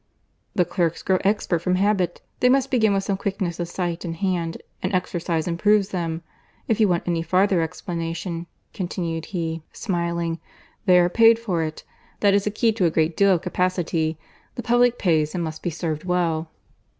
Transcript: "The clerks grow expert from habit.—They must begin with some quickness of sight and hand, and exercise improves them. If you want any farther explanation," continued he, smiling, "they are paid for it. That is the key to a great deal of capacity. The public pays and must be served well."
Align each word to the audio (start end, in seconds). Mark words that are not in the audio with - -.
"The 0.55 0.65
clerks 0.65 1.03
grow 1.03 1.19
expert 1.23 1.59
from 1.59 1.75
habit.—They 1.75 2.49
must 2.49 2.71
begin 2.71 2.91
with 2.91 3.03
some 3.03 3.17
quickness 3.17 3.59
of 3.59 3.67
sight 3.67 4.03
and 4.03 4.15
hand, 4.15 4.57
and 4.81 4.91
exercise 4.95 5.47
improves 5.47 5.89
them. 5.89 6.23
If 6.67 6.79
you 6.79 6.87
want 6.87 7.03
any 7.07 7.21
farther 7.21 7.61
explanation," 7.61 8.47
continued 8.73 9.25
he, 9.25 9.61
smiling, 9.73 10.39
"they 10.87 10.97
are 10.97 11.07
paid 11.07 11.37
for 11.37 11.61
it. 11.61 11.83
That 12.21 12.33
is 12.33 12.45
the 12.45 12.49
key 12.49 12.71
to 12.71 12.85
a 12.85 12.89
great 12.89 13.15
deal 13.15 13.35
of 13.35 13.43
capacity. 13.43 14.17
The 14.55 14.63
public 14.63 14.97
pays 14.97 15.35
and 15.35 15.43
must 15.43 15.61
be 15.61 15.69
served 15.69 16.03
well." 16.03 16.49